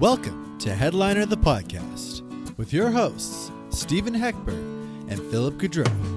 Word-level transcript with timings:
Welcome 0.00 0.58
to 0.58 0.74
Headliner 0.74 1.24
the 1.24 1.38
Podcast 1.38 2.20
with 2.58 2.70
your 2.70 2.90
hosts, 2.90 3.50
Stephen 3.70 4.12
Heckberg 4.12 4.62
and 5.08 5.18
Philip 5.30 5.54
Goudreau. 5.54 6.15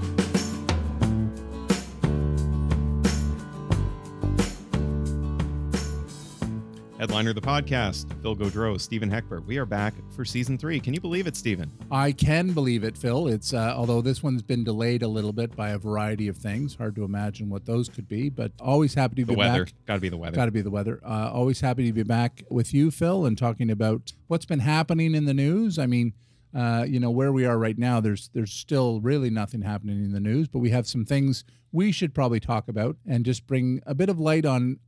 Headliner 7.20 7.34
the 7.34 7.42
podcast, 7.42 8.22
Phil 8.22 8.34
Gaudreau, 8.34 8.80
Stephen 8.80 9.10
Heckberg. 9.12 9.46
We 9.46 9.58
are 9.58 9.66
back 9.66 9.94
for 10.16 10.24
season 10.24 10.58
three. 10.58 10.80
Can 10.80 10.94
you 10.94 11.02
believe 11.02 11.28
it, 11.28 11.36
Stephen? 11.36 11.70
I 11.92 12.14
can 12.14 12.54
believe 12.54 12.86
it, 12.86 12.98
Phil. 12.98 13.28
It's 13.28 13.54
uh, 13.54 13.74
although 13.76 14.02
this 14.02 14.24
one's 14.24 14.42
been 14.42 14.64
delayed 14.64 15.04
a 15.04 15.08
little 15.10 15.34
bit 15.34 15.54
by 15.54 15.72
a 15.72 15.78
variety 15.78 16.30
of 16.30 16.38
things. 16.38 16.76
Hard 16.76 16.96
to 16.96 17.04
imagine 17.04 17.50
what 17.50 17.66
those 17.66 17.90
could 17.90 18.08
be, 18.08 18.30
but 18.30 18.54
always 18.62 18.94
happy 18.94 19.16
to 19.16 19.26
The 19.26 19.34
be 19.34 19.36
weather. 19.38 19.66
back. 19.66 19.74
Got 19.86 19.96
to 19.96 20.00
be 20.00 20.08
the 20.08 20.16
weather. 20.16 20.36
Got 20.38 20.46
to 20.46 20.52
be 20.52 20.62
the 20.62 20.70
weather. 20.72 21.02
Uh, 21.06 21.30
always 21.34 21.60
happy 21.60 21.88
to 21.88 21.92
be 21.92 22.04
back 22.04 22.42
with 22.50 22.74
you, 22.74 22.90
Phil, 22.90 23.26
and 23.26 23.38
talking 23.38 23.70
about 23.70 24.14
what's 24.28 24.46
been 24.46 24.60
happening 24.60 25.14
in 25.14 25.26
the 25.26 25.34
news. 25.34 25.78
I 25.78 25.88
mean, 25.88 26.14
uh, 26.56 26.86
you 26.88 27.02
know 27.02 27.12
where 27.12 27.34
we 27.34 27.46
are 27.46 27.58
right 27.58 27.78
now. 27.78 28.00
There's 28.00 28.30
there's 28.34 28.54
still 28.54 29.02
really 29.02 29.30
nothing 29.30 29.64
happening 29.64 30.06
in 30.06 30.14
the 30.14 30.22
news, 30.22 30.48
but 30.48 30.60
we 30.60 30.70
have 30.70 30.88
some 30.88 31.04
things 31.04 31.44
we 31.74 31.92
should 31.92 32.14
probably 32.16 32.40
talk 32.40 32.70
about 32.70 32.96
and 33.06 33.26
just 33.26 33.46
bring 33.46 33.82
a 33.86 33.94
bit 33.94 34.08
of 34.08 34.22
light 34.22 34.46
on 34.46 34.80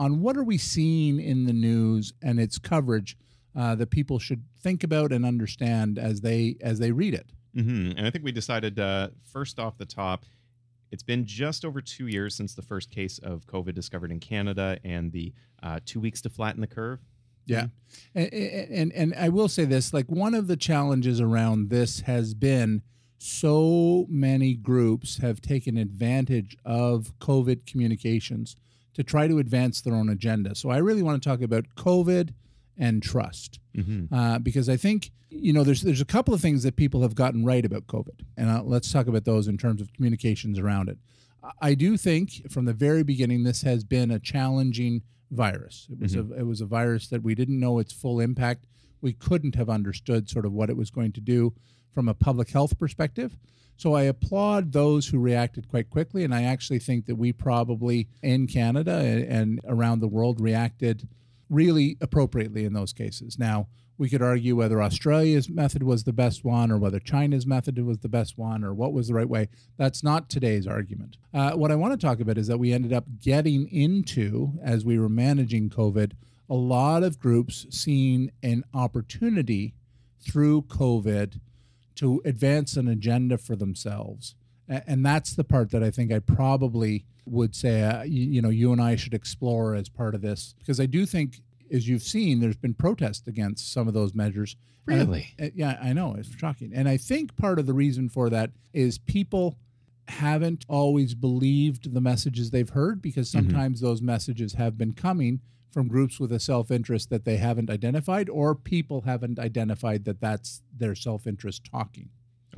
on 0.00 0.22
what 0.22 0.34
are 0.34 0.42
we 0.42 0.56
seeing 0.56 1.20
in 1.20 1.44
the 1.44 1.52
news 1.52 2.14
and 2.22 2.40
its 2.40 2.58
coverage 2.58 3.18
uh, 3.54 3.74
that 3.74 3.90
people 3.90 4.18
should 4.18 4.42
think 4.58 4.82
about 4.82 5.12
and 5.12 5.26
understand 5.26 5.98
as 5.98 6.22
they 6.22 6.56
as 6.62 6.78
they 6.78 6.90
read 6.90 7.12
it. 7.12 7.26
hmm 7.54 7.90
And 7.96 8.06
I 8.06 8.10
think 8.10 8.24
we 8.24 8.32
decided 8.32 8.80
uh, 8.80 9.08
first 9.30 9.58
off 9.58 9.76
the 9.76 9.84
top, 9.84 10.24
it's 10.90 11.02
been 11.02 11.26
just 11.26 11.66
over 11.66 11.82
two 11.82 12.06
years 12.06 12.34
since 12.34 12.54
the 12.54 12.62
first 12.62 12.90
case 12.90 13.18
of 13.18 13.46
COVID 13.46 13.74
discovered 13.74 14.10
in 14.10 14.20
Canada 14.20 14.78
and 14.84 15.12
the 15.12 15.34
uh, 15.62 15.80
two 15.84 16.00
weeks 16.00 16.22
to 16.22 16.30
flatten 16.30 16.62
the 16.62 16.66
curve. 16.66 17.00
Yeah. 17.44 17.66
And, 18.14 18.32
and 18.32 18.92
and 18.92 19.14
I 19.14 19.28
will 19.28 19.48
say 19.48 19.66
this 19.66 19.92
like 19.92 20.06
one 20.06 20.34
of 20.34 20.46
the 20.46 20.56
challenges 20.56 21.20
around 21.20 21.68
this 21.68 22.00
has 22.00 22.32
been 22.32 22.82
so 23.18 24.06
many 24.08 24.54
groups 24.54 25.18
have 25.18 25.42
taken 25.42 25.76
advantage 25.76 26.56
of 26.64 27.12
COVID 27.18 27.66
communications 27.66 28.56
to 29.00 29.04
try 29.04 29.26
to 29.26 29.38
advance 29.38 29.80
their 29.80 29.94
own 29.94 30.08
agenda. 30.08 30.54
So 30.54 30.70
I 30.70 30.78
really 30.78 31.02
want 31.02 31.22
to 31.22 31.28
talk 31.28 31.40
about 31.42 31.64
COVID 31.76 32.34
and 32.76 33.02
trust 33.02 33.58
Mm-hmm. 33.76 34.12
uh, 34.12 34.38
because 34.40 34.68
I 34.68 34.76
think 34.76 35.12
you 35.30 35.52
know 35.52 35.62
there's 35.62 35.82
there's 35.82 36.00
a 36.00 36.04
couple 36.16 36.34
of 36.34 36.40
things 36.40 36.64
that 36.64 36.74
people 36.74 37.02
have 37.02 37.14
gotten 37.14 37.44
right 37.44 37.64
about 37.64 37.86
COVID, 37.86 38.18
and 38.36 38.50
uh, 38.50 38.62
let's 38.64 38.90
talk 38.92 39.06
about 39.06 39.24
those 39.24 39.46
in 39.46 39.56
terms 39.58 39.80
of 39.80 39.92
communications 39.92 40.58
around 40.58 40.88
it. 40.88 40.98
I 41.62 41.74
do 41.74 41.96
think 41.96 42.50
from 42.50 42.64
the 42.64 42.72
very 42.72 43.04
beginning 43.04 43.44
this 43.44 43.62
has 43.62 43.84
been 43.84 44.10
a 44.10 44.18
challenging 44.18 45.02
virus. 45.30 45.86
It 45.88 46.00
was 46.00 46.14
a 46.16 46.24
it 46.40 46.46
was 46.46 46.60
a 46.60 46.66
virus 46.66 47.06
that 47.08 47.22
we 47.22 47.36
didn't 47.36 47.60
know 47.60 47.78
its 47.78 47.92
full 47.92 48.18
impact. 48.18 48.66
We 49.00 49.12
couldn't 49.12 49.54
have 49.54 49.68
understood 49.68 50.28
sort 50.28 50.46
of 50.46 50.52
what 50.52 50.70
it 50.70 50.76
was 50.76 50.90
going 50.90 51.12
to 51.12 51.20
do 51.20 51.54
from 51.92 52.08
a 52.08 52.14
public 52.14 52.50
health 52.50 52.78
perspective. 52.78 53.36
So 53.76 53.94
I 53.94 54.02
applaud 54.02 54.72
those 54.72 55.08
who 55.08 55.18
reacted 55.18 55.68
quite 55.68 55.88
quickly, 55.88 56.22
and 56.22 56.34
I 56.34 56.42
actually 56.42 56.80
think 56.80 57.06
that 57.06 57.16
we 57.16 57.32
probably 57.32 58.08
in 58.22 58.46
Canada 58.46 58.92
and, 59.26 59.58
around 59.66 60.00
the 60.00 60.08
world 60.08 60.38
reacted 60.38 61.08
really 61.48 61.96
appropriately 62.00 62.64
in 62.64 62.74
those 62.74 62.92
cases. 62.92 63.38
Now, 63.38 63.68
we 63.96 64.08
could 64.08 64.22
argue 64.22 64.56
whether 64.56 64.82
Australia's 64.82 65.48
method 65.48 65.82
was 65.82 66.04
the 66.04 66.12
best 66.12 66.44
one 66.44 66.70
or 66.70 66.78
whether 66.78 66.98
China's 66.98 67.46
method 67.46 67.78
was 67.84 67.98
the 67.98 68.08
best 68.08 68.38
one 68.38 68.64
or 68.64 68.72
what 68.72 68.92
was 68.92 69.08
the 69.08 69.14
right 69.14 69.28
way. 69.28 69.48
That's 69.76 70.02
not 70.02 70.30
today's 70.30 70.66
argument. 70.66 71.16
Uh, 71.34 71.52
what 71.52 71.70
I 71.70 71.74
want 71.74 71.98
to 71.98 72.06
talk 72.06 72.20
about 72.20 72.38
is 72.38 72.46
that 72.46 72.58
we 72.58 72.72
ended 72.72 72.92
up 72.92 73.04
getting 73.20 73.66
into, 73.68 74.58
as 74.62 74.84
we 74.84 74.98
were 74.98 75.10
managing 75.10 75.68
COVID, 75.68 76.12
a 76.50 76.54
lot 76.54 77.02
of 77.04 77.18
groups 77.20 77.66
seeing 77.70 78.30
an 78.42 78.64
opportunity 78.74 79.72
through 80.20 80.62
COVID 80.62 81.40
to 81.94 82.20
advance 82.24 82.76
an 82.76 82.88
agenda 82.88 83.38
for 83.38 83.56
themselves. 83.56 84.34
And 84.68 85.04
that's 85.06 85.34
the 85.34 85.44
part 85.44 85.70
that 85.70 85.82
I 85.82 85.90
think 85.90 86.12
I 86.12 86.18
probably 86.18 87.04
would 87.26 87.54
say, 87.54 87.82
uh, 87.82 88.02
you, 88.02 88.22
you 88.24 88.42
know, 88.42 88.48
you 88.50 88.72
and 88.72 88.80
I 88.80 88.96
should 88.96 89.14
explore 89.14 89.74
as 89.74 89.88
part 89.88 90.14
of 90.14 90.20
this 90.22 90.54
because 90.58 90.78
I 90.80 90.86
do 90.86 91.06
think, 91.06 91.40
as 91.72 91.88
you've 91.88 92.02
seen, 92.02 92.40
there's 92.40 92.56
been 92.56 92.74
protest 92.74 93.26
against 93.28 93.72
some 93.72 93.88
of 93.88 93.94
those 93.94 94.14
measures. 94.14 94.56
And 94.86 94.94
I- 95.00 95.04
Really? 95.04 95.26
uh, 95.40 95.48
yeah, 95.54 95.78
I 95.82 95.92
know 95.92 96.14
it's 96.18 96.34
shocking, 96.36 96.72
and 96.74 96.88
I 96.88 96.96
think 96.96 97.36
part 97.36 97.58
of 97.58 97.66
the 97.66 97.74
reason 97.74 98.08
for 98.08 98.28
that 98.30 98.50
is 98.72 98.98
people 98.98 99.56
haven't 100.08 100.64
always 100.68 101.14
believed 101.14 101.92
the 101.94 102.00
messages 102.00 102.50
they've 102.50 102.68
heard 102.70 103.00
because 103.02 103.28
sometimes 103.30 103.80
those 103.80 104.02
messages 104.02 104.54
have 104.54 104.76
been 104.78 104.92
coming 104.92 105.40
from 105.70 105.88
groups 105.88 106.18
with 106.18 106.32
a 106.32 106.40
self-interest 106.40 107.10
that 107.10 107.24
they 107.24 107.36
haven't 107.36 107.70
identified 107.70 108.28
or 108.28 108.54
people 108.54 109.02
haven't 109.02 109.38
identified 109.38 110.04
that 110.04 110.20
that's 110.20 110.62
their 110.76 110.94
self-interest 110.94 111.64
talking 111.70 112.08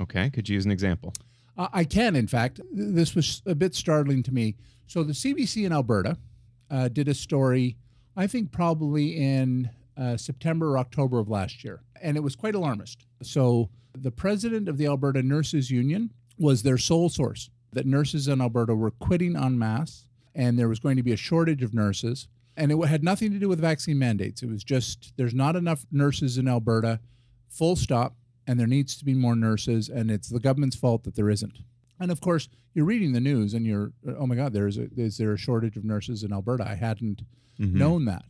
Okay. 0.01 0.31
Could 0.31 0.49
you 0.49 0.55
use 0.55 0.65
an 0.65 0.71
example? 0.71 1.13
uh, 1.55 1.67
I 1.71 1.83
can, 1.83 2.15
in 2.15 2.25
fact. 2.27 2.59
This 2.71 3.13
was 3.13 3.43
a 3.45 3.53
bit 3.53 3.75
startling 3.75 4.23
to 4.23 4.33
me. 4.33 4.55
So 4.87 5.03
the 5.03 5.13
CBC 5.13 5.65
in 5.67 5.71
Alberta 5.71 6.17
uh, 6.71 6.87
did 6.87 7.07
a 7.07 7.13
story, 7.13 7.77
I 8.17 8.25
think 8.25 8.51
probably 8.51 9.15
in 9.15 9.69
uh, 9.95 10.17
September 10.17 10.71
or 10.71 10.77
October 10.79 11.19
of 11.19 11.29
last 11.29 11.63
year, 11.63 11.83
and 12.01 12.17
it 12.17 12.21
was 12.21 12.35
quite 12.35 12.55
alarmist. 12.55 13.05
So 13.21 13.69
the 13.95 14.09
president 14.09 14.67
of 14.67 14.77
the 14.79 14.87
Alberta 14.87 15.21
Nurses 15.21 15.69
Union 15.69 16.11
was 16.39 16.63
their 16.63 16.79
sole 16.79 17.09
source 17.09 17.51
that 17.73 17.85
nurses 17.85 18.27
in 18.27 18.41
Alberta 18.41 18.73
were 18.73 18.89
quitting 18.91 19.35
en 19.35 19.59
masse, 19.59 20.07
and 20.33 20.57
there 20.57 20.69
was 20.69 20.79
going 20.79 20.97
to 20.97 21.03
be 21.03 21.13
a 21.13 21.17
shortage 21.17 21.61
of 21.61 21.75
nurses. 21.75 22.27
And 22.55 22.71
it 22.71 22.77
had 22.87 23.03
nothing 23.03 23.31
to 23.31 23.39
do 23.39 23.49
with 23.49 23.59
vaccine 23.59 23.97
mandates. 23.97 24.43
It 24.43 24.49
was 24.49 24.63
just 24.63 25.13
there's 25.17 25.33
not 25.33 25.55
enough 25.55 25.85
nurses 25.91 26.37
in 26.37 26.47
Alberta, 26.47 26.99
full 27.49 27.75
stop 27.75 28.15
and 28.45 28.59
there 28.59 28.67
needs 28.67 28.97
to 28.97 29.05
be 29.05 29.13
more 29.13 29.35
nurses 29.35 29.87
and 29.89 30.11
it's 30.11 30.27
the 30.29 30.39
government's 30.39 30.75
fault 30.75 31.03
that 31.03 31.15
there 31.15 31.29
isn't 31.29 31.59
and 31.99 32.11
of 32.11 32.19
course 32.19 32.49
you're 32.73 32.83
reading 32.83 33.13
the 33.13 33.19
news 33.21 33.53
and 33.53 33.65
you're 33.65 33.93
oh 34.19 34.25
my 34.25 34.35
god 34.35 34.51
there's 34.51 34.77
a 34.77 34.89
is 34.97 35.17
there 35.17 35.31
a 35.31 35.37
shortage 35.37 35.77
of 35.77 35.85
nurses 35.85 36.23
in 36.23 36.33
alberta 36.33 36.67
i 36.67 36.73
hadn't 36.75 37.21
Mhm. 37.59 37.73
known 37.75 38.05
that 38.05 38.25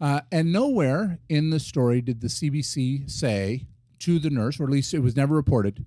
uh, 0.00 0.20
and 0.32 0.50
nowhere 0.52 1.18
in 1.28 1.50
the 1.50 1.58
story 1.60 2.00
did 2.00 2.20
the 2.22 2.28
cbc 2.28 3.10
say 3.10 3.66
to 3.98 4.18
the 4.18 4.30
nurse 4.30 4.58
or 4.60 4.64
at 4.64 4.70
least 4.70 4.94
it 4.94 5.00
was 5.00 5.14
never 5.16 5.34
reported 5.34 5.84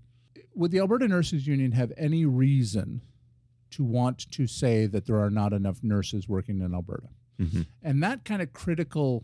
would 0.53 0.69
the 0.71 0.79
alberta 0.79 1.07
nurses 1.07 1.47
union 1.47 1.71
have 1.71 1.91
any 1.97 2.25
reason 2.25 3.01
to 3.71 3.83
want 3.83 4.29
to 4.31 4.45
say 4.45 4.85
that 4.85 5.05
there 5.07 5.19
are 5.19 5.31
not 5.31 5.51
enough 5.53 5.81
nurses 5.81 6.27
working 6.29 6.61
in 6.61 6.73
alberta 6.75 7.07
Mhm. 7.39 7.65
and 7.83 8.01
that 8.03 8.25
kind 8.25 8.41
of 8.41 8.51
critical 8.53 9.23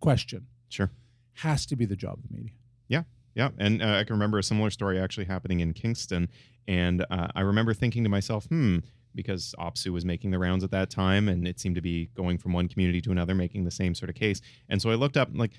question 0.00 0.46
Sure. 0.68 0.90
has 1.34 1.66
to 1.66 1.76
be 1.76 1.84
the 1.84 1.96
job 1.96 2.18
of 2.18 2.28
the 2.28 2.34
media 2.36 2.52
Yeah. 2.88 3.02
Yeah, 3.34 3.50
and 3.58 3.80
uh, 3.82 3.94
I 4.00 4.04
can 4.04 4.14
remember 4.14 4.38
a 4.38 4.42
similar 4.42 4.70
story 4.70 4.98
actually 4.98 5.26
happening 5.26 5.60
in 5.60 5.72
Kingston, 5.72 6.28
and 6.66 7.04
uh, 7.10 7.28
I 7.36 7.42
remember 7.42 7.72
thinking 7.74 8.02
to 8.02 8.08
myself, 8.08 8.46
hmm, 8.46 8.78
because 9.14 9.54
OPSEU 9.60 9.92
was 9.92 10.04
making 10.04 10.30
the 10.32 10.38
rounds 10.40 10.64
at 10.64 10.70
that 10.72 10.90
time, 10.90 11.28
and 11.28 11.46
it 11.46 11.60
seemed 11.60 11.74
to 11.76 11.80
be 11.80 12.06
going 12.14 12.38
from 12.38 12.52
one 12.52 12.66
community 12.68 13.00
to 13.02 13.12
another, 13.12 13.34
making 13.36 13.64
the 13.64 13.70
same 13.70 13.94
sort 13.94 14.08
of 14.10 14.16
case. 14.16 14.40
And 14.68 14.82
so 14.82 14.90
I 14.90 14.94
looked 14.94 15.16
up, 15.16 15.30
like, 15.34 15.52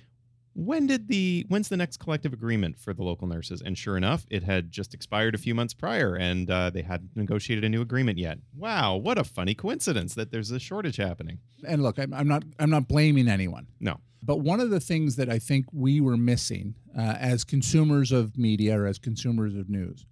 when 0.60 0.88
did 0.88 1.08
the 1.08 1.46
when's 1.48 1.70
the 1.70 1.78
next 1.78 1.98
collective 1.98 2.34
agreement 2.34 2.78
for 2.78 2.94
the 2.94 3.04
local 3.04 3.28
nurses? 3.28 3.62
And 3.66 3.78
sure 3.78 3.96
enough, 3.96 4.26
it 4.30 4.44
had 4.44 4.72
just 4.72 4.94
expired 4.94 5.34
a 5.36 5.38
few 5.38 5.56
months 5.56 5.74
prior, 5.74 6.16
and 6.16 6.50
uh, 6.52 6.70
they 6.70 6.82
hadn't 6.82 7.16
negotiated 7.16 7.64
a 7.64 7.70
new 7.70 7.82
agreement 7.82 8.18
yet. 8.18 8.40
Wow, 8.56 8.98
what 8.98 9.18
a 9.18 9.24
funny 9.24 9.56
coincidence 9.56 10.16
that 10.16 10.32
there's 10.32 10.52
a 10.52 10.60
shortage 10.60 10.98
happening. 10.98 11.40
and 11.68 11.82
look, 11.82 11.98
I'm, 11.98 12.14
I'm 12.14 12.28
not 12.28 12.44
I'm 12.60 12.70
not 12.70 12.88
blaming 12.88 13.28
anyone. 13.28 13.68
No. 13.80 14.00
But 14.22 14.42
one 14.42 14.60
of 14.60 14.70
the 14.70 14.82
things 14.82 15.16
that 15.16 15.30
I 15.30 15.40
think 15.40 15.66
we 15.72 16.02
were 16.02 16.18
missing 16.18 16.76
uh, 16.98 17.16
as 17.20 17.46
consumers 17.46 18.12
of 18.12 18.38
media 18.38 18.78
or 18.78 18.86
as 18.86 19.00
consumers 19.00 19.56
of 19.56 19.70
news 19.70 20.06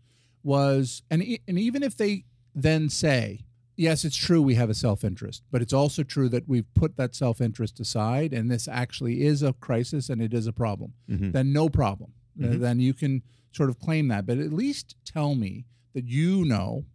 was, 0.44 1.04
and 1.12 1.22
e- 1.22 1.42
and 1.48 1.60
even 1.60 1.84
if 1.84 1.98
they 1.98 2.24
then 2.56 2.90
say, 2.90 3.42
yes, 3.78 4.04
it's 4.04 4.18
true 4.18 4.42
we 4.42 4.56
have 4.56 4.70
a 4.70 4.74
self 4.74 5.04
interest, 5.06 5.44
but 5.52 5.62
it's 5.62 5.72
also 5.74 6.04
true 6.04 6.28
that 6.30 6.48
we've 6.48 6.72
put 6.74 6.98
that 6.98 7.16
self 7.16 7.40
interest 7.40 7.80
aside, 7.80 8.34
and 8.34 8.52
this 8.52 8.68
actually 8.68 9.24
is 9.24 9.42
a 9.44 9.54
crisis 9.54 10.10
and 10.10 10.22
it 10.22 10.34
is 10.34 10.48
a 10.48 10.54
problem. 10.54 10.94
Mhm. 11.10 11.32
Then 11.32 11.54
no 11.54 11.70
problem. 11.70 12.12
Mhm. 12.38 12.60
then 12.60 12.80
you 12.80 12.94
can 12.94 13.24
sort 13.52 13.68
of 13.70 13.80
claim 13.80 14.10
that, 14.10 14.26
but 14.28 14.38
at 14.38 14.54
least 14.54 14.96
tell 15.06 15.34
me 15.34 15.66
that 15.94 16.06
you 16.06 16.46
know, 16.46 16.86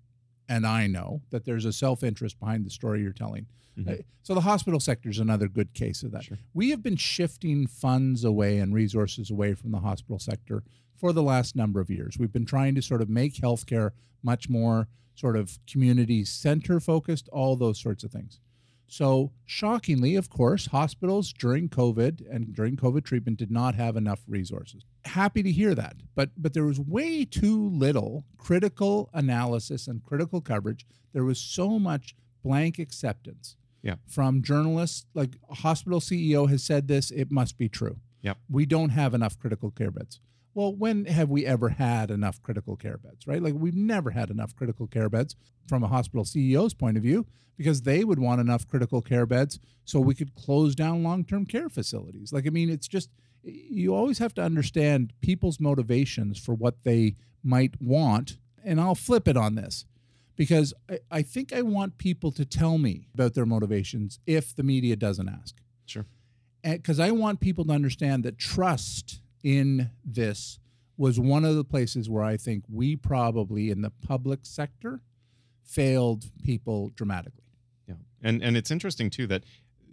and 0.48 0.64
I 0.64 0.86
know 0.86 1.22
that 1.30 1.44
there's 1.44 1.64
a 1.64 1.72
self 1.72 2.04
interest 2.04 2.38
behind 2.38 2.64
the 2.64 2.70
story 2.70 3.02
you're 3.02 3.12
telling. 3.12 3.46
Mhm. 3.76 3.88
Uh, 4.00 4.02
So 4.24 4.34
the 4.34 4.42
hospital 4.42 4.78
sector 4.78 5.08
is 5.10 5.18
another 5.18 5.48
good 5.48 5.72
case 5.72 6.04
of 6.04 6.12
that. 6.12 6.22
Sure. 6.24 6.38
We 6.54 6.70
have 6.70 6.80
been 6.80 6.94
shifting 6.94 7.66
funds 7.66 8.22
away 8.22 8.58
and 8.58 8.72
resources 8.72 9.30
away 9.32 9.54
from 9.54 9.72
the 9.72 9.80
hospital 9.80 10.20
sector 10.20 10.62
for 10.94 11.12
the 11.12 11.24
last 11.24 11.56
number 11.56 11.80
of 11.80 11.90
years. 11.90 12.16
We've 12.20 12.32
been 12.32 12.44
trying 12.44 12.76
to 12.76 12.82
sort 12.82 13.02
of 13.02 13.08
make 13.08 13.34
healthcare 13.34 13.90
much 14.22 14.48
more 14.48 14.86
sort 15.14 15.36
of 15.36 15.58
community 15.70 16.24
center 16.24 16.80
focused, 16.80 17.28
all 17.32 17.56
those 17.56 17.80
sorts 17.80 18.02
of 18.04 18.10
things. 18.10 18.40
So, 18.86 19.32
shockingly, 19.46 20.16
of 20.16 20.28
course, 20.28 20.66
hospitals 20.66 21.32
during 21.32 21.70
COVID 21.70 22.22
and 22.30 22.54
during 22.54 22.76
COVID 22.76 23.04
treatment 23.04 23.38
did 23.38 23.50
not 23.50 23.74
have 23.74 23.96
enough 23.96 24.20
resources. 24.28 24.84
Happy 25.06 25.42
to 25.42 25.50
hear 25.50 25.74
that, 25.74 25.96
but 26.14 26.30
but 26.36 26.52
there 26.52 26.64
was 26.66 26.78
way 26.78 27.24
too 27.24 27.70
little 27.70 28.24
critical 28.36 29.08
analysis 29.14 29.88
and 29.88 30.02
critical 30.04 30.42
coverage. 30.42 30.84
There 31.14 31.24
was 31.24 31.38
so 31.40 31.78
much 31.78 32.14
blank 32.44 32.78
acceptance 32.78 33.56
Yeah. 33.82 33.94
from 34.06 34.42
journalists. 34.42 35.06
Like 35.14 35.36
a 35.48 35.54
hospital 35.54 36.00
CEO 36.00 36.48
has 36.50 36.62
said 36.62 36.86
this, 36.86 37.10
it 37.10 37.30
must 37.30 37.56
be 37.56 37.68
true. 37.70 37.96
Yep. 38.20 38.38
We 38.50 38.66
don't 38.66 38.90
have 38.90 39.14
enough 39.14 39.38
critical 39.38 39.70
care 39.70 39.90
beds. 39.90 40.20
Well, 40.54 40.74
when 40.74 41.06
have 41.06 41.30
we 41.30 41.46
ever 41.46 41.70
had 41.70 42.10
enough 42.10 42.42
critical 42.42 42.76
care 42.76 42.98
beds, 42.98 43.26
right? 43.26 43.42
Like 43.42 43.54
we've 43.56 43.74
never 43.74 44.10
had 44.10 44.30
enough 44.30 44.54
critical 44.54 44.86
care 44.86 45.08
beds 45.08 45.34
from 45.66 45.82
a 45.82 45.88
hospital 45.88 46.24
CEO's 46.24 46.74
point 46.74 46.96
of 46.96 47.02
view 47.02 47.26
because 47.56 47.82
they 47.82 48.04
would 48.04 48.18
want 48.18 48.40
enough 48.40 48.68
critical 48.68 49.00
care 49.00 49.24
beds 49.24 49.58
so 49.84 49.98
we 49.98 50.14
could 50.14 50.34
close 50.34 50.74
down 50.74 51.02
long-term 51.02 51.46
care 51.46 51.68
facilities. 51.68 52.32
Like 52.32 52.46
I 52.46 52.50
mean, 52.50 52.68
it's 52.68 52.88
just 52.88 53.10
you 53.42 53.94
always 53.94 54.18
have 54.18 54.34
to 54.34 54.42
understand 54.42 55.12
people's 55.20 55.58
motivations 55.58 56.38
for 56.38 56.54
what 56.54 56.84
they 56.84 57.16
might 57.42 57.80
want. 57.80 58.36
And 58.64 58.80
I'll 58.80 58.94
flip 58.94 59.26
it 59.26 59.36
on 59.36 59.54
this 59.56 59.84
because 60.36 60.72
I, 60.88 61.00
I 61.10 61.22
think 61.22 61.52
I 61.52 61.62
want 61.62 61.98
people 61.98 62.30
to 62.32 62.44
tell 62.44 62.78
me 62.78 63.08
about 63.14 63.34
their 63.34 63.46
motivations 63.46 64.20
if 64.26 64.54
the 64.54 64.62
media 64.62 64.96
doesn't 64.96 65.28
ask. 65.28 65.56
Sure. 65.86 66.06
Because 66.62 67.00
I 67.00 67.10
want 67.10 67.40
people 67.40 67.64
to 67.64 67.72
understand 67.72 68.22
that 68.24 68.38
trust 68.38 69.21
in 69.42 69.90
this 70.04 70.58
was 70.96 71.18
one 71.18 71.44
of 71.44 71.56
the 71.56 71.64
places 71.64 72.08
where 72.08 72.22
I 72.22 72.36
think 72.36 72.64
we 72.68 72.96
probably 72.96 73.70
in 73.70 73.82
the 73.82 73.90
public 73.90 74.40
sector 74.42 75.00
failed 75.64 76.24
people 76.44 76.90
dramatically. 76.94 77.44
Yeah, 77.88 77.94
and 78.22 78.42
and 78.42 78.56
it's 78.56 78.70
interesting 78.70 79.10
too 79.10 79.26
that 79.28 79.44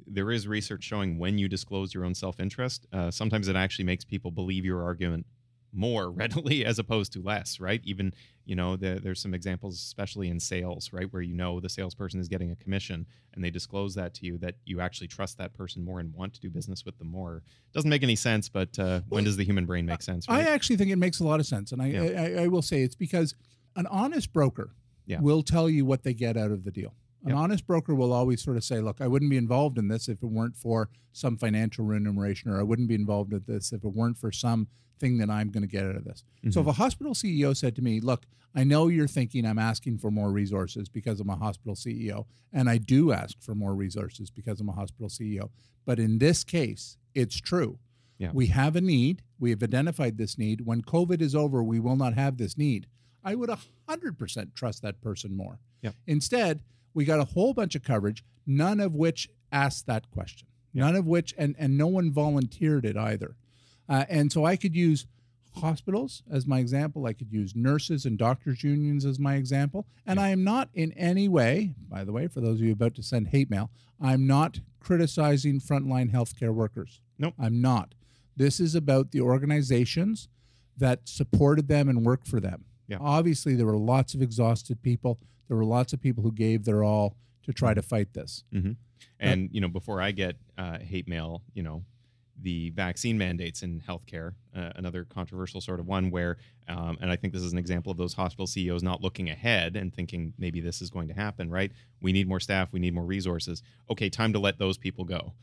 there 0.06 0.32
is 0.32 0.48
research 0.48 0.84
showing 0.84 1.20
when 1.20 1.38
you 1.38 1.48
disclose 1.48 1.94
your 1.94 2.04
own 2.04 2.16
self-interest, 2.16 2.88
uh, 2.92 3.12
sometimes 3.12 3.48
it 3.48 3.56
actually 3.56 3.86
makes 3.86 4.04
people 4.04 4.32
believe 4.32 4.66
your 4.66 4.84
argument 4.84 5.26
more 5.72 6.10
readily 6.22 6.66
as 6.66 6.80
opposed 6.80 7.14
to 7.14 7.22
less, 7.22 7.60
right? 7.60 7.82
Even 7.84 8.14
you 8.46 8.56
know 8.56 8.76
the, 8.76 9.00
there's 9.04 9.22
some 9.22 9.34
examples, 9.34 9.76
especially 9.76 10.28
in 10.30 10.40
sales, 10.40 10.92
right, 10.92 11.12
where 11.14 11.22
you 11.22 11.36
know 11.36 11.60
the 11.60 11.70
salesperson 11.70 12.20
is 12.20 12.28
getting 12.28 12.52
a 12.52 12.56
commission 12.56 13.06
and 13.34 13.44
they 13.44 13.52
disclose 13.52 13.94
that 13.96 14.14
to 14.16 14.26
you, 14.26 14.38
that 14.40 14.56
you 14.66 14.82
actually 14.82 15.08
trust 15.08 15.38
that 15.38 15.54
person 15.54 15.84
more 15.84 16.00
and 16.00 16.14
want 16.14 16.34
to 16.34 16.40
do 16.40 16.50
business 16.50 16.84
with 16.86 16.98
them 16.98 17.08
more. 17.08 17.44
Doesn't 17.74 17.90
make 17.90 18.02
any 18.04 18.16
sense, 18.16 18.50
but 18.50 18.78
uh, 18.80 19.02
when 19.08 19.24
does 19.24 19.38
the 19.38 19.46
human 19.46 19.66
brain 19.68 19.86
make 19.86 20.02
sense? 20.02 20.28
Right? 20.28 20.48
I 20.48 20.50
actually 20.52 20.78
think 20.78 20.90
it 20.90 20.96
makes 20.96 21.20
a 21.20 21.24
lot 21.24 21.40
of 21.40 21.46
sense, 21.46 21.72
and 21.72 21.82
I 21.82 21.88
Yeah. 21.88 22.22
I, 22.40 22.44
I 22.44 22.48
will 22.48 22.64
say 22.64 22.82
it's 22.82 22.96
because 22.96 23.36
an 23.76 23.86
honest 23.88 24.34
broker 24.34 24.72
Yeah. 25.06 25.22
will 25.22 25.44
tell 25.44 25.70
you 25.70 25.86
what 25.86 26.02
they 26.04 26.14
get 26.16 26.36
out 26.36 26.50
of 26.52 26.64
the 26.64 26.72
deal. 26.72 26.96
An 27.24 27.30
Yeah. 27.32 27.36
honest 27.36 27.68
broker 27.68 27.94
will 27.94 28.14
always 28.14 28.42
sort 28.42 28.56
of 28.58 28.64
say, 28.64 28.80
"Look, 28.82 29.02
I 29.02 29.08
wouldn't 29.08 29.30
be 29.30 29.38
involved 29.38 29.78
in 29.78 29.88
this 29.90 30.08
if 30.08 30.24
it 30.24 30.28
weren't 30.28 30.56
for 30.56 30.90
some 31.12 31.36
financial 31.38 31.86
remuneration, 31.86 32.50
or 32.50 32.60
I 32.60 32.64
wouldn't 32.64 32.88
be 32.88 32.96
involved 32.96 33.34
in 33.34 33.44
this 33.46 33.74
if 33.74 33.84
it 33.84 33.90
weren't 33.94 34.18
for 34.18 34.32
some 34.32 34.68
thing 35.00 35.18
that 35.18 35.30
I'm 35.30 35.50
going 35.50 35.62
to 35.64 35.68
get 35.68 35.86
out 35.86 35.96
of 35.96 36.06
this." 36.06 36.24
So 36.44 36.48
if 36.48 36.54
Mm-hmm. 36.56 36.70
a 36.70 36.74
hospital 36.74 37.14
CEO 37.14 37.54
said 37.54 37.76
to 37.76 37.82
me, 37.82 38.00
"Look, 38.00 38.26
I 38.56 38.64
know 38.64 38.88
you're 38.88 39.08
thinking 39.08 39.46
I'm 39.46 39.60
asking 39.60 39.98
for 40.00 40.10
more 40.12 40.32
resources 40.32 40.88
because 40.90 41.20
I'm 41.20 41.30
a 41.30 41.36
hospital 41.36 41.76
CEO, 41.76 42.26
and 42.54 42.70
I 42.70 42.78
do 42.78 43.12
ask 43.12 43.40
for 43.42 43.54
more 43.54 43.76
resources 43.76 44.30
because 44.32 44.60
I'm 44.62 44.70
a 44.70 44.74
hospital 44.74 45.10
CEO, 45.10 45.50
but 45.86 46.00
in 46.00 46.20
this 46.20 46.44
case, 46.44 46.98
it's 47.14 47.36
true." 47.36 47.80
Yeah. 48.18 48.32
We 48.34 48.48
have 48.48 48.76
a 48.76 48.82
need. 48.82 49.22
We 49.40 49.50
have 49.52 49.64
identified 49.64 50.18
this 50.18 50.38
need. 50.38 50.62
When 50.62 50.82
COVID 50.82 51.22
is 51.22 51.36
over, 51.36 51.64
we 51.64 51.80
will 51.80 51.96
not 51.96 52.14
have 52.16 52.38
this 52.38 52.58
need. 52.58 52.88
I 53.24 53.36
would 53.36 53.50
100% 53.50 54.54
trust 54.56 54.82
that 54.82 55.00
person 55.02 55.36
more. 55.36 55.60
Yep. 55.82 55.96
Instead, 56.08 56.62
we 56.94 57.06
got 57.06 57.20
a 57.20 57.26
whole 57.26 57.54
bunch 57.54 57.76
of 57.76 57.84
coverage, 57.84 58.24
none 58.46 58.80
of 58.80 58.96
which 58.96 59.30
asked 59.52 59.88
that 59.88 60.10
question. 60.12 60.48
None 60.74 60.96
of 60.96 61.08
which, 61.08 61.34
and, 61.38 61.56
and 61.58 61.78
no 61.78 61.88
one 61.88 62.12
volunteered 62.12 62.86
it 62.86 62.96
either. 62.96 63.36
Uh, 63.88 64.06
and 64.08 64.32
so 64.32 64.46
I 64.46 64.56
could 64.56 64.76
use 64.76 65.08
hospitals 65.56 66.22
as 66.30 66.46
my 66.46 66.60
example. 66.60 67.06
I 67.06 67.14
could 67.14 67.32
use 67.32 67.56
nurses 67.56 68.06
and 68.06 68.18
doctors' 68.18 68.64
unions 68.64 69.06
as 69.06 69.20
my 69.20 69.36
example. 69.36 69.88
And 70.06 70.20
I 70.20 70.30
am 70.30 70.44
not 70.44 70.70
in 70.74 70.92
any 70.94 71.28
way, 71.28 71.74
by 71.90 72.04
the 72.04 72.12
way, 72.12 72.28
for 72.28 72.40
those 72.40 72.60
of 72.60 72.66
you 72.66 72.74
about 72.74 72.96
to 72.96 73.04
send 73.04 73.30
hate 73.30 73.50
mail, 73.50 73.72
I'm 74.00 74.28
not 74.28 74.60
criticizing 74.80 75.60
frontline 75.60 76.12
healthcare 76.12 76.54
workers. 76.54 77.02
Nope. 77.18 77.34
I'm 77.40 77.62
not. 77.62 77.96
This 78.38 78.60
is 78.60 78.76
about 78.76 79.12
the 79.12 79.22
organizations 79.22 80.30
that 80.78 81.10
supported 81.10 81.68
them 81.68 81.90
and 81.90 82.06
worked 82.06 82.28
for 82.28 82.40
them. 82.40 82.66
Yeah. 82.90 82.98
Obviously, 83.00 83.56
there 83.56 83.68
were 83.68 83.78
lots 83.78 84.14
of 84.14 84.22
exhausted 84.22 84.82
people. 84.82 85.20
There 85.48 85.56
were 85.56 85.66
lots 85.66 85.94
of 85.94 86.02
people 86.02 86.24
who 86.24 86.32
gave 86.32 86.66
their 86.66 86.84
all 86.84 87.16
to 87.44 87.54
try 87.54 87.74
to 87.74 87.82
fight 87.82 88.14
this. 88.14 88.44
And 89.20 89.50
you 89.54 89.62
know, 89.62 89.68
before 89.68 90.02
I 90.02 90.12
get 90.12 90.36
uh, 90.58 90.80
hate 90.80 91.08
mail, 91.08 91.44
you 91.54 91.64
know, 91.64 91.84
the 92.42 92.70
vaccine 92.72 93.18
mandates 93.18 93.64
in 93.64 93.82
healthcare, 93.88 94.34
uh, 94.56 94.72
another 94.76 95.04
controversial 95.04 95.60
sort 95.62 95.80
of 95.80 95.88
one 95.88 96.10
where, 96.10 96.38
um, 96.68 96.98
and 97.02 97.12
I 97.12 97.16
think 97.16 97.34
this 97.34 97.44
is 97.44 97.52
an 97.52 97.58
example 97.58 97.92
of 97.92 97.98
those 97.98 98.14
hospital 98.14 98.48
CEOs 98.48 98.82
not 98.82 99.02
looking 99.02 99.30
ahead 99.30 99.76
and 99.76 99.94
thinking 99.94 100.34
maybe 100.38 100.62
this 100.62 100.82
is 100.82 100.90
going 100.90 101.10
to 101.10 101.14
happen. 101.14 101.50
Right? 101.50 101.72
We 102.02 102.12
need 102.12 102.28
more 102.28 102.40
staff. 102.40 102.72
We 102.72 102.80
need 102.80 102.94
more 102.94 103.06
resources. 103.06 103.62
Okay, 103.90 104.10
time 104.10 104.34
to 104.34 104.40
let 104.40 104.58
those 104.58 104.78
people 104.78 105.06
go 105.06 105.34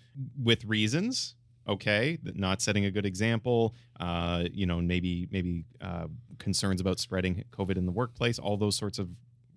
with 0.43 0.65
reasons. 0.65 1.35
Okay, 1.69 2.19
not 2.23 2.63
setting 2.63 2.85
a 2.85 2.91
good 2.91 3.07
example. 3.07 3.75
Uh, 3.99 4.45
you 4.53 4.67
know, 4.67 4.81
maybe 4.81 5.29
maybe 5.31 5.65
uh, 5.81 6.07
concerns 6.39 6.81
about 6.81 7.01
spreading 7.01 7.45
COVID 7.51 7.77
in 7.77 7.87
the 7.87 7.93
workplace. 7.93 8.39
All 8.39 8.57
those 8.57 8.77
sorts 8.77 8.99
of 8.99 9.09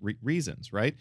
re- 0.01 0.17
reasons. 0.21 0.73
Right? 0.73 0.95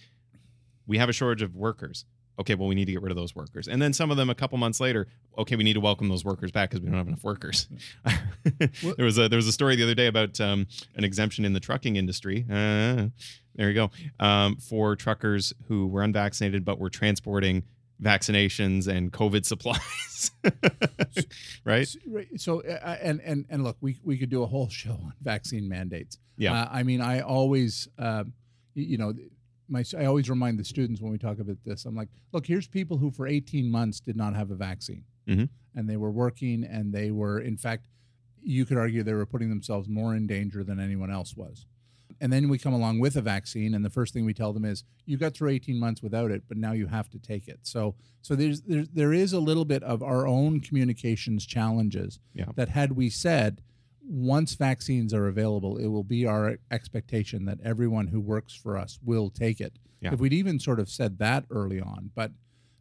we 0.88 0.98
have 0.98 1.08
a 1.08 1.12
shortage 1.12 1.42
of 1.42 1.54
workers. 1.54 2.04
Okay, 2.40 2.54
well, 2.54 2.68
we 2.68 2.74
need 2.76 2.84
to 2.86 2.92
get 2.92 3.02
rid 3.02 3.10
of 3.10 3.16
those 3.16 3.34
workers. 3.34 3.66
And 3.66 3.82
then 3.82 3.92
some 3.92 4.12
of 4.12 4.16
them, 4.16 4.30
a 4.30 4.34
couple 4.34 4.58
months 4.58 4.78
later, 4.80 5.08
okay, 5.36 5.56
we 5.56 5.64
need 5.64 5.74
to 5.74 5.80
welcome 5.80 6.08
those 6.08 6.24
workers 6.24 6.52
back 6.52 6.70
because 6.70 6.82
we 6.82 6.88
don't 6.88 6.96
have 6.96 7.08
enough 7.08 7.24
workers. 7.24 7.68
there 8.44 9.04
was 9.04 9.18
a 9.18 9.28
there 9.28 9.36
was 9.36 9.48
a 9.48 9.52
story 9.52 9.74
the 9.76 9.82
other 9.82 9.94
day 9.94 10.06
about 10.06 10.40
um, 10.40 10.66
an 10.94 11.04
exemption 11.04 11.44
in 11.44 11.52
the 11.52 11.60
trucking 11.60 11.96
industry. 11.96 12.46
Uh, 12.48 13.08
there 13.56 13.68
you 13.68 13.74
go 13.74 13.90
um, 14.20 14.56
for 14.56 14.94
truckers 14.94 15.52
who 15.66 15.88
were 15.88 16.02
unvaccinated 16.02 16.64
but 16.64 16.78
were 16.78 16.90
transporting 16.90 17.64
vaccinations 18.02 18.86
and 18.86 19.12
COVID 19.12 19.44
supplies. 19.44 20.30
right? 21.64 21.88
Right. 22.06 22.28
So, 22.40 22.62
uh, 22.62 22.96
and 23.02 23.20
and 23.22 23.44
and 23.48 23.64
look, 23.64 23.76
we 23.80 23.98
we 24.02 24.16
could 24.18 24.30
do 24.30 24.42
a 24.42 24.46
whole 24.46 24.68
show 24.82 24.92
on 24.92 25.12
vaccine 25.22 25.68
mandates. 25.68 26.18
Yeah. 26.36 26.52
Uh, 26.62 26.68
I 26.70 26.82
mean, 26.82 27.00
I 27.00 27.20
always, 27.20 27.88
y- 27.98 28.24
you 28.74 28.98
know, 28.98 29.12
my 29.68 29.84
I 29.98 30.04
always 30.06 30.30
remind 30.30 30.58
the 30.58 30.64
students 30.64 31.00
when 31.00 31.10
we 31.10 31.18
talk 31.18 31.38
about 31.40 31.56
this. 31.64 31.84
I'm 31.84 31.96
like, 31.96 32.08
look, 32.32 32.46
here's 32.46 32.66
people 32.68 32.96
who 32.96 33.10
for 33.10 33.26
18 33.26 33.70
months 33.70 34.00
did 34.00 34.16
not 34.16 34.34
have 34.34 34.50
a 34.50 34.54
vaccine, 34.54 35.04
Mhm. 35.28 35.48
and 35.74 35.88
they 35.88 35.96
were 35.96 36.10
working, 36.10 36.64
and 36.64 36.92
they 36.92 37.10
were, 37.10 37.40
in 37.40 37.56
fact, 37.56 37.86
you 38.42 38.64
could 38.64 38.78
argue 38.78 39.02
they 39.02 39.12
were 39.14 39.26
putting 39.26 39.48
themselves 39.50 39.88
more 39.88 40.14
in 40.14 40.26
danger 40.26 40.62
than 40.62 40.78
anyone 40.80 41.10
else 41.10 41.36
was. 41.36 41.66
And 42.20 42.32
then 42.32 42.48
we 42.48 42.58
come 42.58 42.72
along 42.72 42.98
with 42.98 43.14
a 43.16 43.22
vaccine, 43.22 43.74
and 43.74 43.84
the 43.84 43.90
first 43.90 44.12
thing 44.12 44.24
we 44.24 44.34
tell 44.34 44.52
them 44.52 44.64
is, 44.64 44.82
"You 45.06 45.16
got 45.16 45.34
through 45.34 45.50
18 45.50 45.78
months 45.78 46.02
without 46.02 46.30
it, 46.30 46.42
but 46.48 46.56
now 46.56 46.72
you 46.72 46.86
have 46.88 47.08
to 47.10 47.18
take 47.18 47.46
it." 47.48 47.60
So, 47.62 47.94
so 48.22 48.34
there's 48.34 48.62
there's 48.62 48.88
there 48.88 49.12
is 49.12 49.32
a 49.32 49.40
little 49.40 49.64
bit 49.64 49.82
of 49.84 50.02
our 50.02 50.26
own 50.26 50.60
communications 50.60 51.46
challenges 51.46 52.18
Yeah. 52.34 52.46
that 52.56 52.70
had 52.70 52.92
we 52.92 53.08
said 53.10 53.62
once 54.02 54.54
vaccines 54.54 55.12
are 55.12 55.26
available, 55.28 55.76
it 55.76 55.88
will 55.88 56.02
be 56.04 56.24
our 56.26 56.58
expectation 56.70 57.44
that 57.44 57.60
everyone 57.62 58.06
who 58.08 58.20
works 58.20 58.54
for 58.54 58.76
us 58.76 58.98
will 59.04 59.28
take 59.30 59.60
it. 59.60 59.78
Yeah. 60.00 60.12
If 60.14 60.20
we'd 60.20 60.32
even 60.32 60.58
sort 60.58 60.80
of 60.80 60.88
said 60.88 61.18
that 61.18 61.44
early 61.50 61.78
on, 61.80 62.10
but 62.14 62.32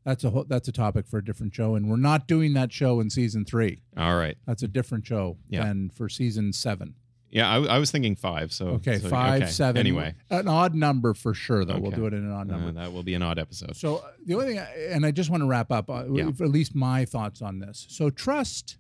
that's 0.06 0.24
a 0.24 0.30
whole, 0.30 0.46
that's 0.46 0.70
a 0.70 0.72
topic 0.72 1.06
for 1.06 1.18
a 1.18 1.26
different 1.26 1.54
show, 1.54 1.76
and 1.76 1.90
we're 1.90 1.98
not 1.98 2.28
doing 2.30 2.54
that 2.54 2.72
show 2.72 3.02
in 3.02 3.10
season 3.10 3.44
three. 3.44 3.82
All 3.98 4.16
right. 4.16 4.38
That's 4.46 4.64
a 4.64 4.68
different 4.70 5.06
show 5.06 5.38
Yeah. 5.50 5.66
than 5.66 5.90
for 5.90 6.08
season 6.08 6.54
seven. 6.54 6.96
Yeah, 7.30 7.50
I, 7.50 7.58
I 7.76 7.78
was 7.80 7.92
thinking 7.92 8.16
five. 8.16 8.54
So 8.54 8.68
Okay, 8.70 9.00
so- 9.00 9.10
five, 9.10 9.44
okay. 9.44 9.52
seven. 9.52 9.80
Anyway, 9.80 10.16
an 10.30 10.48
odd 10.48 10.74
number 10.74 11.14
for 11.14 11.34
sure, 11.34 11.66
though. 11.66 11.78
We'll 11.78 11.92
do 11.92 12.06
it 12.06 12.14
in 12.14 12.24
an 12.26 12.32
odd 12.32 12.50
uh, 12.52 12.56
number. 12.58 12.72
that 12.80 12.94
will 12.94 13.04
be 13.04 13.14
an 13.16 13.22
odd 13.22 13.38
episode. 13.38 13.76
So 13.76 13.98
uh, 13.98 14.12
the 14.26 14.34
only 14.36 14.48
thing, 14.48 14.60
I, 14.60 14.72
and 14.92 15.06
I 15.06 15.12
just 15.12 15.30
want 15.30 15.42
to 15.44 15.48
wrap 15.48 15.72
up, 15.72 15.90
uh, 15.90 16.06
Yeah. 16.12 16.28
at 16.30 16.40
least 16.40 16.74
my 16.74 17.04
thoughts 17.06 17.42
on 17.42 17.60
this. 17.60 17.86
So 17.90 18.10
trust 18.10 18.78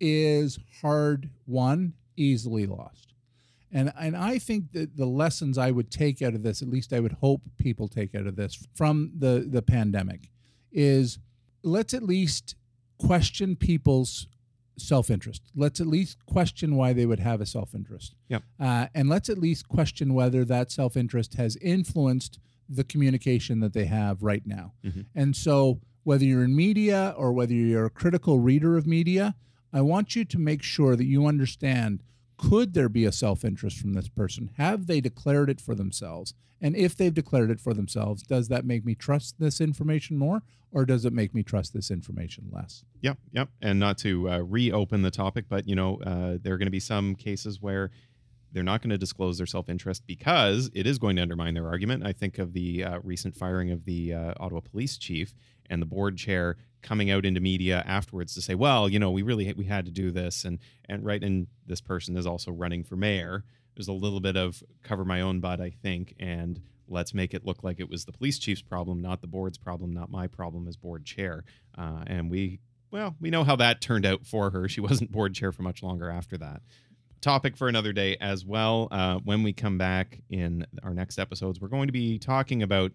is 0.00 0.58
hard 0.82 1.30
won, 1.46 1.94
easily 2.16 2.66
lost, 2.66 3.14
and 3.72 3.92
and 3.98 4.16
I 4.16 4.38
think 4.38 4.72
that 4.72 4.96
the 4.96 5.06
lessons 5.06 5.58
I 5.58 5.70
would 5.70 5.90
take 5.90 6.22
out 6.22 6.34
of 6.34 6.42
this, 6.42 6.62
at 6.62 6.68
least 6.68 6.92
I 6.92 7.00
would 7.00 7.12
hope 7.20 7.40
people 7.58 7.88
take 7.88 8.14
out 8.14 8.26
of 8.26 8.36
this 8.36 8.66
from 8.74 9.12
the 9.18 9.46
the 9.50 9.62
pandemic, 9.62 10.30
is 10.70 11.18
let's 11.62 11.94
at 11.94 12.02
least 12.02 12.54
question 12.98 13.56
people's 13.56 14.26
self-interest. 14.78 15.42
Let's 15.54 15.80
at 15.80 15.86
least 15.86 16.24
question 16.26 16.76
why 16.76 16.92
they 16.92 17.06
would 17.06 17.20
have 17.20 17.40
a 17.40 17.46
self-interest. 17.46 18.14
Yep. 18.28 18.42
Uh, 18.58 18.86
and 18.94 19.08
let's 19.08 19.28
at 19.28 19.38
least 19.38 19.68
question 19.68 20.14
whether 20.14 20.44
that 20.44 20.70
self-interest 20.70 21.34
has 21.34 21.56
influenced 21.56 22.38
the 22.68 22.84
communication 22.84 23.60
that 23.60 23.72
they 23.72 23.86
have 23.86 24.22
right 24.22 24.46
now. 24.46 24.74
Mhm. 24.84 25.06
And 25.14 25.34
so, 25.34 25.80
whether 26.04 26.24
you're 26.24 26.44
in 26.44 26.54
media 26.56 27.14
or 27.16 27.32
whether 27.32 27.54
you're 27.54 27.86
a 27.86 27.90
critical 27.90 28.38
reader 28.38 28.76
of 28.76 28.86
media, 28.86 29.34
I 29.72 29.82
want 29.82 30.16
you 30.16 30.24
to 30.24 30.38
make 30.38 30.62
sure 30.62 30.96
that 30.96 31.04
you 31.04 31.26
understand 31.26 32.02
could 32.38 32.72
there 32.72 32.88
be 32.88 33.04
a 33.04 33.12
self 33.12 33.44
interest 33.44 33.78
from 33.78 33.92
this 33.92 34.08
person? 34.08 34.50
Have 34.56 34.86
they 34.86 35.00
declared 35.00 35.50
it 35.50 35.60
for 35.60 35.74
themselves? 35.74 36.32
And 36.60 36.74
if 36.74 36.96
they've 36.96 37.14
declared 37.14 37.50
it 37.50 37.60
for 37.60 37.74
themselves, 37.74 38.22
does 38.22 38.48
that 38.48 38.64
make 38.64 38.84
me 38.84 38.94
trust 38.94 39.36
this 39.38 39.60
information 39.60 40.16
more 40.16 40.42
or 40.70 40.84
does 40.84 41.04
it 41.04 41.12
make 41.12 41.34
me 41.34 41.42
trust 41.42 41.72
this 41.72 41.90
information 41.90 42.50
less? 42.52 42.84
Yep, 43.00 43.18
yep. 43.32 43.48
And 43.60 43.78
not 43.78 43.98
to 43.98 44.30
uh, 44.30 44.38
reopen 44.38 45.02
the 45.02 45.10
topic, 45.10 45.46
but 45.48 45.68
you 45.68 45.74
know, 45.74 46.00
uh, 46.04 46.38
there 46.40 46.54
are 46.54 46.58
going 46.58 46.66
to 46.66 46.70
be 46.70 46.80
some 46.80 47.14
cases 47.14 47.60
where 47.60 47.90
they're 48.52 48.62
not 48.62 48.82
going 48.82 48.90
to 48.90 48.98
disclose 48.98 49.38
their 49.38 49.46
self-interest 49.46 50.06
because 50.06 50.70
it 50.74 50.86
is 50.86 50.98
going 50.98 51.16
to 51.16 51.22
undermine 51.22 51.54
their 51.54 51.68
argument. 51.68 52.06
I 52.06 52.12
think 52.12 52.38
of 52.38 52.52
the 52.52 52.84
uh, 52.84 52.98
recent 53.02 53.36
firing 53.36 53.70
of 53.70 53.84
the 53.84 54.14
uh, 54.14 54.34
Ottawa 54.38 54.60
police 54.60 54.96
chief 54.96 55.34
and 55.68 55.82
the 55.82 55.86
board 55.86 56.16
chair 56.16 56.56
coming 56.82 57.10
out 57.10 57.24
into 57.24 57.40
media 57.40 57.82
afterwards 57.86 58.34
to 58.34 58.42
say, 58.42 58.54
well, 58.54 58.88
you 58.88 58.98
know, 58.98 59.10
we 59.10 59.22
really 59.22 59.52
we 59.54 59.64
had 59.64 59.84
to 59.86 59.90
do 59.90 60.10
this, 60.10 60.44
and 60.44 60.58
and 60.88 61.04
right, 61.04 61.22
and 61.22 61.46
this 61.66 61.80
person 61.80 62.16
is 62.16 62.26
also 62.26 62.50
running 62.50 62.84
for 62.84 62.96
mayor. 62.96 63.44
There's 63.76 63.88
a 63.88 63.92
little 63.92 64.20
bit 64.20 64.36
of 64.36 64.62
cover 64.82 65.04
my 65.04 65.20
own 65.20 65.40
butt, 65.40 65.60
I 65.60 65.70
think, 65.70 66.14
and 66.18 66.60
let's 66.88 67.14
make 67.14 67.34
it 67.34 67.44
look 67.44 67.62
like 67.62 67.80
it 67.80 67.88
was 67.88 68.04
the 68.04 68.12
police 68.12 68.38
chief's 68.38 68.62
problem, 68.62 69.00
not 69.00 69.20
the 69.20 69.26
board's 69.26 69.58
problem, 69.58 69.92
not 69.92 70.10
my 70.10 70.26
problem 70.26 70.66
as 70.66 70.76
board 70.76 71.04
chair. 71.04 71.44
Uh, 71.76 72.02
and 72.06 72.30
we, 72.30 72.60
well, 72.90 73.14
we 73.20 73.30
know 73.30 73.44
how 73.44 73.56
that 73.56 73.80
turned 73.80 74.06
out 74.06 74.26
for 74.26 74.50
her. 74.50 74.68
She 74.68 74.80
wasn't 74.80 75.12
board 75.12 75.34
chair 75.34 75.52
for 75.52 75.62
much 75.62 75.82
longer 75.82 76.10
after 76.10 76.36
that. 76.38 76.62
Topic 77.20 77.56
for 77.56 77.68
another 77.68 77.92
day 77.92 78.16
as 78.20 78.44
well. 78.44 78.88
Uh, 78.90 79.18
when 79.24 79.42
we 79.42 79.52
come 79.52 79.76
back 79.76 80.20
in 80.30 80.66
our 80.82 80.94
next 80.94 81.18
episodes, 81.18 81.60
we're 81.60 81.68
going 81.68 81.88
to 81.88 81.92
be 81.92 82.18
talking 82.18 82.62
about 82.62 82.92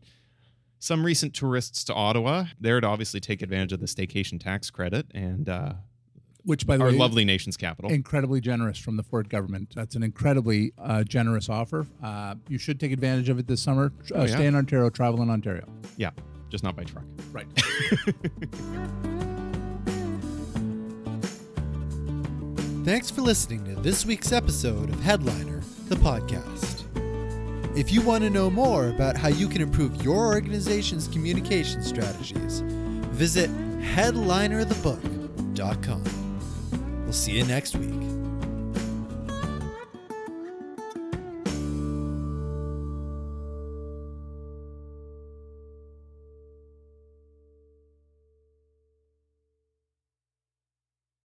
some 0.83 1.05
recent 1.05 1.33
tourists 1.33 1.83
to 1.85 1.93
Ottawa. 1.93 2.45
There 2.59 2.81
to 2.81 2.87
obviously 2.87 3.19
take 3.21 3.41
advantage 3.41 3.71
of 3.71 3.79
the 3.79 3.85
staycation 3.85 4.37
tax 4.39 4.69
credit 4.69 5.05
and 5.13 5.47
uh, 5.47 5.73
Which, 6.43 6.67
by 6.67 6.75
the 6.77 6.83
our 6.83 6.89
way, 6.91 6.97
lovely 6.97 7.23
nation's 7.23 7.55
capital. 7.55 7.89
incredibly 7.89 8.41
generous 8.41 8.77
from 8.77 8.97
the 8.97 9.03
Ford 9.03 9.29
government. 9.29 9.71
That's 9.75 9.95
an 9.95 10.03
incredibly 10.03 10.73
uh, 10.77 11.03
generous 11.05 11.47
offer. 11.47 11.87
Uh, 12.03 12.35
you 12.49 12.57
should 12.57 12.79
take 12.81 12.91
advantage 12.91 13.29
of 13.29 13.39
it 13.39 13.47
this 13.47 13.61
summer. 13.61 13.93
Uh, 14.13 14.15
Oh, 14.15 14.25
yeah. 14.25 14.35
Stay 14.35 14.45
in 14.47 14.55
Ontario, 14.55 14.89
travel 14.89 15.21
in 15.21 15.29
Ontario. 15.29 15.65
yeah, 15.95 16.11
just 16.49 16.63
not 16.65 16.75
by 16.75 16.83
truck. 16.83 17.05
Right. 17.31 17.47
Thanks 22.83 23.09
for 23.09 23.21
listening 23.21 23.63
to 23.65 23.75
this 23.81 24.05
week's 24.05 24.33
episode 24.33 24.89
of 24.89 24.99
Headliner, 25.01 25.61
the 25.87 25.95
podcast. 25.95 26.72
If 27.75 27.91
you 27.91 28.01
want 28.01 28.23
to 28.23 28.29
know 28.29 28.51
more 28.51 28.89
about 28.89 29.17
how 29.17 29.29
you 29.29 29.47
can 29.47 29.59
improve 29.59 30.03
your 30.03 30.27
organization's 30.27 31.07
communication 31.07 31.81
strategies, 31.81 32.61
visit 33.09 33.49
headlinerthebook.com. 33.81 36.03
We'll 37.03 37.13
see 37.13 37.31
you 37.31 37.45
next 37.45 37.75
week. 37.75 38.02